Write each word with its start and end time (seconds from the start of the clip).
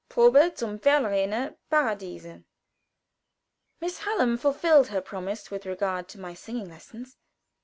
"Probe 0.09 0.57
zum 0.57 0.79
verlorenen 0.79 1.57
Paradiese." 1.69 2.43
Miss 3.79 3.99
Hallam 4.03 4.35
fulfilled 4.39 4.87
her 4.87 4.99
promise 4.99 5.51
with 5.51 5.67
regard 5.67 6.07
to 6.07 6.19
my 6.19 6.33
singing 6.33 6.67
lessons. 6.69 7.17